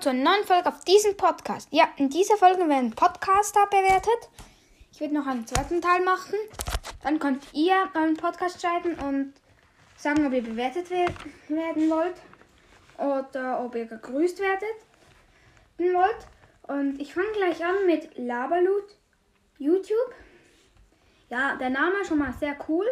[0.00, 1.68] zur neuen Folge auf diesem Podcast.
[1.70, 4.28] Ja, in dieser Folge werden Podcaster bewertet.
[4.92, 6.34] Ich werde noch einen zweiten Teil machen.
[7.02, 9.34] Dann könnt ihr einen Podcast schreiben und
[9.96, 12.16] sagen, ob ihr bewertet werden wollt
[12.98, 14.76] oder ob ihr gegrüßt werdet
[15.78, 16.26] wollt.
[16.62, 18.96] Und ich fange gleich an mit Laberlut
[19.58, 20.14] YouTube.
[21.30, 22.86] Ja, der Name ist schon mal sehr cool.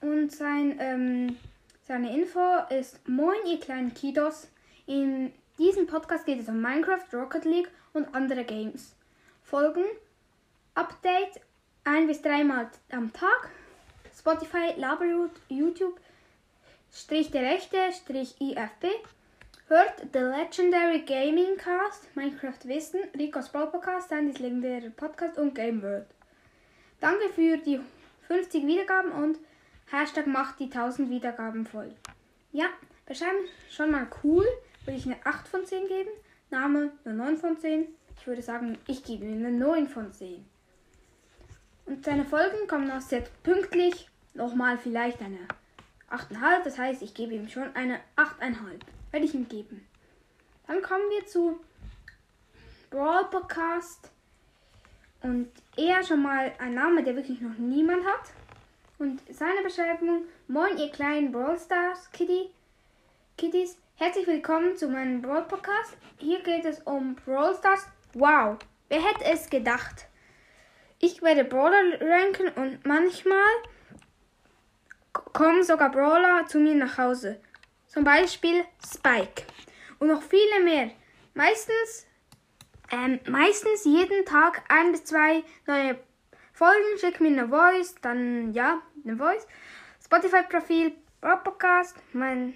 [0.00, 1.36] Und sein, ähm,
[1.82, 2.40] seine Info
[2.70, 4.48] ist Moin, ihr kleinen Kidos.
[4.86, 8.94] In diesem Podcast geht es um Minecraft, Rocket League und andere Games.
[9.42, 9.84] Folgen,
[10.74, 11.40] Update
[11.84, 13.50] ein bis dreimal am Tag.
[14.16, 16.00] Spotify, Laberut, YouTube,
[16.92, 18.86] Strich der Rechte, Strich IFB.
[19.68, 25.82] Hört The Legendary Gaming Cast, Minecraft Wissen, Ricos Brawl Podcast, Sandys legendärer Podcast und Game
[25.82, 26.06] World.
[27.00, 27.80] Danke für die
[28.28, 29.38] 50 Wiedergaben und
[29.90, 31.94] Hashtag macht die 1000 Wiedergaben voll.
[32.52, 32.66] Ja,
[33.06, 34.46] beschreiben schon mal cool
[34.84, 36.10] würde ich eine 8 von 10 geben.
[36.50, 37.86] Name eine 9 von 10.
[38.18, 40.44] Ich würde sagen, ich gebe ihm eine 9 von 10.
[41.86, 44.08] Und seine Folgen kommen auch sehr pünktlich.
[44.34, 45.38] Nochmal vielleicht eine
[46.10, 46.64] 8,5.
[46.64, 48.56] Das heißt, ich gebe ihm schon eine 8,5.
[49.10, 49.86] Werde ich ihm geben.
[50.66, 51.60] Dann kommen wir zu
[52.90, 54.10] Brawl Podcast.
[55.22, 58.30] Und er schon mal ein Name, der wirklich noch niemand hat.
[58.98, 62.50] Und seine Beschreibung: Moin, ihr kleinen Brawl Stars Kitty,
[63.36, 63.76] Kitties.
[63.96, 65.96] Herzlich willkommen zu meinem Brawl Podcast.
[66.18, 67.88] Hier geht es um Brawl Stars.
[68.12, 70.06] Wow, wer hätte es gedacht?
[71.00, 73.50] Ich werde Brawler ranken und manchmal
[75.12, 77.40] kommen sogar Brawler zu mir nach Hause.
[77.88, 79.42] Zum Beispiel Spike.
[79.98, 80.92] Und noch viele mehr.
[81.34, 82.06] Meistens,
[82.92, 85.98] ähm, meistens jeden Tag ein bis zwei neue
[86.52, 86.98] Folgen.
[87.00, 89.48] Schick mir eine Voice, dann ja, eine Voice.
[90.04, 92.54] Spotify-Profil, Podcast, mein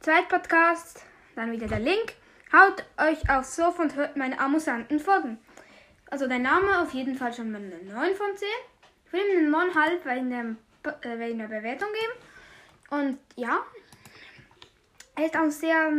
[0.00, 1.04] Zweitpodcast,
[1.36, 2.14] dann wieder der Link.
[2.54, 5.38] Haut euch aufs Sofa und hört meine amüsanten Folgen.
[6.10, 8.48] Also der Name auf jeden Fall schon mal eine 9 von 10.
[9.04, 13.02] Ich will ihm eine 9,5 wegen der, äh, Bewertung geben.
[13.02, 13.60] Und ja,
[15.16, 15.92] er ist auch sehr,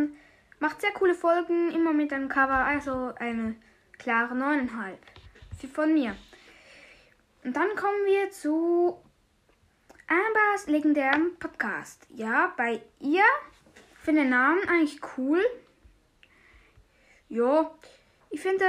[0.57, 3.55] macht sehr coole Folgen, immer mit einem Cover, also eine
[3.99, 6.15] klare 9,5 von mir.
[7.43, 8.99] Und dann kommen wir zu
[10.07, 12.07] Ambers legendärem Podcast.
[12.09, 13.23] Ja, bei ihr
[14.01, 15.41] finde den Namen eigentlich cool.
[17.29, 17.71] Ja,
[18.29, 18.65] ich finde,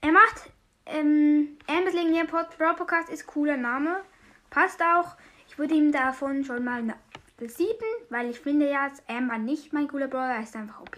[0.00, 0.50] er macht,
[0.86, 4.02] ähm, Legendär Brawl Podcast ist cooler Name.
[4.50, 5.16] Passt auch.
[5.48, 6.94] Ich würde ihm davon schon mal eine
[7.40, 7.68] 7,
[8.10, 10.96] weil ich finde ja, dass Amber nicht mein cooler Brawler ist einfach OP.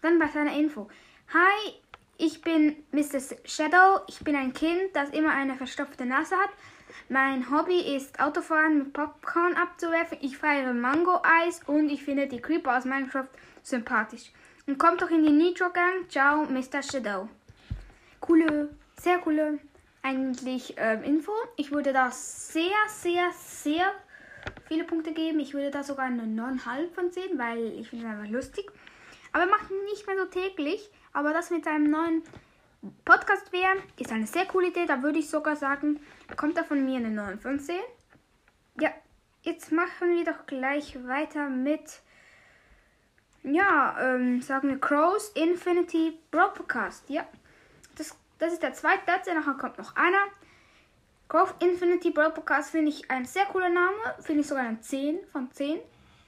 [0.00, 0.88] Dann bei seiner Info.
[1.32, 1.74] Hi,
[2.18, 3.20] ich bin Mr.
[3.44, 4.00] Shadow.
[4.08, 6.50] Ich bin ein Kind, das immer eine verstopfte Nase hat.
[7.08, 10.18] Mein Hobby ist Autofahren mit Popcorn abzuwerfen.
[10.20, 13.28] Ich feiere Mango-Eis und ich finde die Creeper aus Minecraft
[13.62, 14.32] sympathisch.
[14.66, 16.08] Und kommt doch in die Nitro Gang.
[16.08, 16.82] Ciao, Mr.
[16.82, 17.28] Shadow.
[18.20, 18.70] Coole,
[19.00, 19.58] sehr coole
[20.02, 21.32] eigentlich ähm, Info.
[21.56, 23.92] Ich würde da sehr, sehr, sehr
[24.66, 25.40] viele Punkte geben.
[25.40, 28.70] Ich würde da sogar eine 9,5 von 10, weil ich finde es einfach lustig.
[29.32, 30.90] Aber er macht nicht mehr so täglich.
[31.12, 32.22] Aber das mit seinem neuen
[33.04, 34.86] Podcast wäre, ist eine sehr coole Idee.
[34.86, 37.76] Da würde ich sogar sagen, bekommt er von mir eine 9 von 10.
[38.80, 38.90] Ja,
[39.42, 42.00] jetzt machen wir doch gleich weiter mit,
[43.44, 47.08] ja, ähm, sagen wir Crows Infinity Broadcast.
[47.08, 47.24] Ja,
[47.96, 49.26] das, das ist der zweite Platz.
[49.26, 50.24] Nachher kommt noch einer.
[51.28, 53.96] Crows Infinity Broadcast finde ich ein sehr cooler Name.
[54.20, 55.78] Finde ich sogar eine 10 von 10.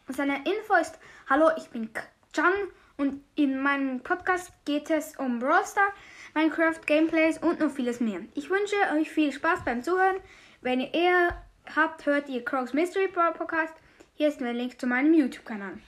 [0.07, 0.99] Und seine Info ist,
[1.29, 1.91] hallo, ich bin
[2.33, 2.53] Chan
[2.97, 5.93] und in meinem Podcast geht es um Brawl Stars.
[6.35, 8.21] Minecraft, Gameplays und noch vieles mehr.
[8.35, 10.17] Ich wünsche euch viel Spaß beim Zuhören.
[10.63, 11.45] Wenn ihr eher
[11.77, 13.73] habt, hört ihr Crocs Mystery Podcast.
[14.15, 15.79] Hier ist der Link zu meinem YouTube-Kanal.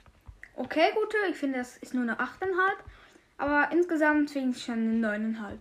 [0.54, 2.52] Okay, gute, ich finde, das ist nur eine 8,5.
[3.38, 5.58] Aber insgesamt finde ich schon eine 9,5.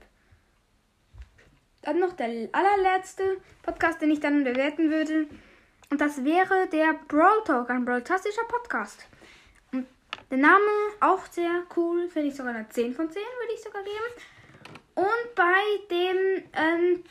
[1.82, 5.28] Dann noch der allerletzte Podcast, den ich dann bewerten würde.
[5.90, 9.08] Und das wäre der Brawl Talk, ein Brawl-tastischer Podcast.
[9.72, 9.88] Und
[10.30, 10.62] der Name
[11.00, 14.35] auch sehr cool, finde ich sogar eine 10 von 10, würde ich sogar geben.
[14.96, 15.62] Und bei
[15.92, 17.04] dem ähm,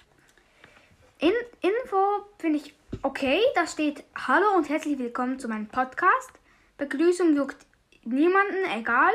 [1.19, 3.39] in Info finde ich okay.
[3.55, 6.33] Da steht Hallo und herzlich willkommen zu meinem Podcast.
[6.79, 7.67] Begrüßung juckt
[8.05, 9.13] niemanden, egal.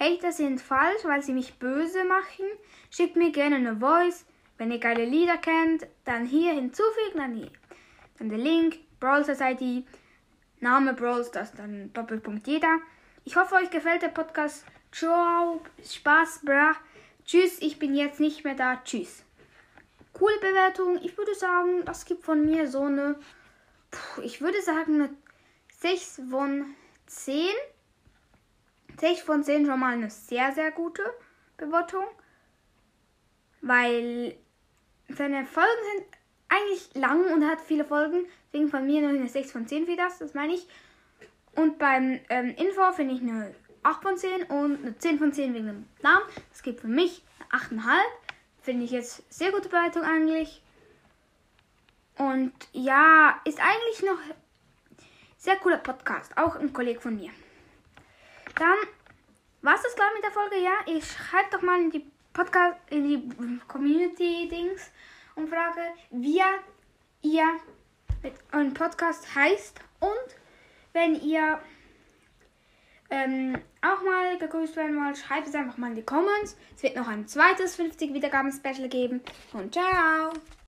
[0.00, 2.46] Hater sind falsch, weil sie mich böse machen.
[2.88, 4.24] Schickt mir gerne eine Voice.
[4.56, 7.50] Wenn ihr geile Lieder kennt, dann hier hinzufügen, dann hier.
[8.18, 9.84] Dann der Link, Brawl Society,
[10.60, 12.78] Name Brawl das dann Doppelpunkt jeder.
[13.24, 14.64] Ich hoffe, euch gefällt der Podcast.
[14.90, 16.80] Ciao, Spaß, brach.
[17.26, 18.80] Tschüss, ich bin jetzt nicht mehr da.
[18.84, 19.24] Tschüss.
[20.12, 21.00] Coole Bewertung.
[21.02, 23.16] Ich würde sagen, das gibt von mir so eine,
[24.22, 25.10] ich würde sagen, eine
[25.80, 26.66] 6 von
[27.06, 27.48] 10.
[29.00, 31.02] 6 von 10 schon mal eine sehr, sehr gute
[31.56, 32.04] Bewertung.
[33.60, 34.36] Weil
[35.08, 36.06] seine Folgen sind
[36.48, 38.24] eigentlich lang und hat viele Folgen.
[38.52, 40.68] Deswegen von mir nur eine 6 von 10 für das, das meine ich.
[41.56, 43.52] Und beim ähm, Info finde ich eine
[43.86, 46.24] 8 von 10 und eine 10 von 10 wegen dem Namen.
[46.50, 48.00] Das gibt für mich eine 8,5.
[48.62, 50.60] Finde ich jetzt sehr gute Bewertung eigentlich.
[52.18, 54.18] Und ja, ist eigentlich noch
[55.38, 56.36] sehr cooler Podcast.
[56.36, 57.30] Auch ein Kollege von mir.
[58.56, 58.76] Dann
[59.62, 60.56] war es das glaube mit der Folge.
[60.56, 64.90] Ja, ich schreibe doch mal in die Podcast, in die Community-Dings
[65.36, 66.42] und frage, wie
[67.22, 67.60] ihr
[68.22, 69.78] mit eurem Podcast heißt.
[70.00, 70.36] Und
[70.92, 71.60] wenn ihr
[73.10, 76.56] ähm, auch mal gegrüßt werden wollt, schreibt es einfach mal in die Comments.
[76.74, 79.20] Es wird noch ein zweites 50 Wiedergaben-Special geben.
[79.52, 80.32] Und ciao!